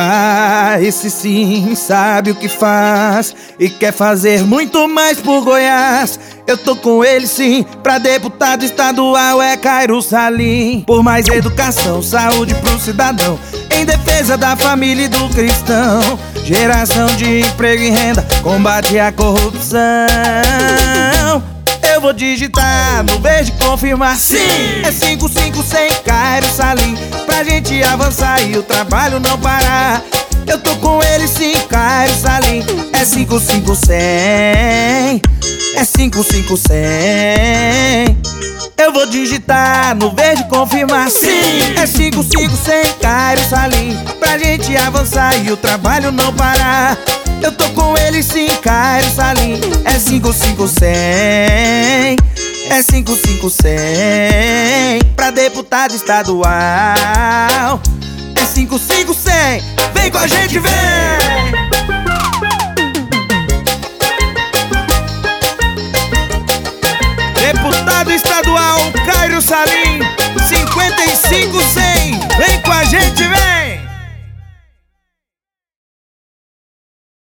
Ah, 0.00 0.76
esse 0.80 1.10
sim 1.10 1.74
sabe 1.74 2.30
o 2.30 2.34
que 2.36 2.48
faz 2.48 3.34
e 3.58 3.68
quer 3.68 3.92
fazer 3.92 4.44
muito 4.44 4.86
mais 4.86 5.18
por 5.20 5.42
Goiás. 5.42 6.20
Eu 6.46 6.56
tô 6.56 6.76
com 6.76 7.02
ele 7.02 7.26
sim, 7.26 7.66
pra 7.82 7.98
deputado 7.98 8.64
estadual 8.64 9.42
é 9.42 9.56
Cairo 9.56 10.00
Salim. 10.00 10.84
Por 10.86 11.02
mais 11.02 11.26
educação, 11.26 12.00
saúde 12.00 12.54
pro 12.54 12.78
cidadão, 12.78 13.36
em 13.72 13.84
defesa 13.84 14.36
da 14.36 14.54
família 14.54 15.06
e 15.06 15.08
do 15.08 15.28
cristão. 15.30 16.00
Geração 16.44 17.08
de 17.16 17.40
emprego 17.40 17.82
e 17.82 17.90
renda, 17.90 18.24
combate 18.40 19.00
à 19.00 19.10
corrupção. 19.10 19.80
Eu 21.92 22.00
vou 22.00 22.12
digitar 22.12 23.02
no 23.02 23.18
verde 23.18 23.50
confirmar 23.60 24.14
Sim! 24.14 24.36
É 24.84 24.92
5500 24.92 25.98
Cairo 26.04 26.46
Salim 26.46 26.96
Pra 27.38 27.44
gente 27.44 27.80
avançar 27.84 28.42
e 28.42 28.58
o 28.58 28.64
trabalho 28.64 29.20
não 29.20 29.38
parar. 29.38 30.02
Eu 30.44 30.58
tô 30.58 30.74
com 30.78 31.00
ele 31.00 31.28
sim, 31.28 31.52
Cairo 31.68 32.12
Salim. 32.20 32.64
É 32.92 33.04
5500 33.04 33.88
É 35.76 35.84
5500 35.84 36.64
Eu 38.76 38.92
vou 38.92 39.06
digitar 39.06 39.94
no 39.94 40.10
verde 40.10 40.48
confirmar. 40.48 41.08
Sim! 41.12 41.78
É 41.80 41.86
5500 41.86 42.58
Cairo 43.00 43.40
Salim. 43.48 43.96
Pra 44.18 44.36
gente 44.36 44.76
avançar 44.76 45.36
e 45.44 45.52
o 45.52 45.56
trabalho 45.56 46.10
não 46.10 46.34
parar. 46.34 46.98
Eu 47.40 47.52
tô 47.52 47.68
com 47.68 47.96
ele 47.98 48.20
sim, 48.20 48.48
Cairo 48.60 49.08
Salim. 49.14 49.60
É 49.84 49.96
5500 49.96 50.72
É 52.70 52.82
5500 52.82 53.62
Pra 55.16 55.30
deputado 55.30 55.94
estadual 55.94 56.48
É 58.34 58.44
5500 58.44 59.64
Vem 59.94 60.10
com 60.10 60.18
a 60.18 60.26
gente, 60.26 60.58
vem! 60.58 60.72
Deputado 67.34 68.10
estadual 68.12 68.78
Cairo 69.06 69.40
Salim 69.40 70.00
5500 70.00 70.07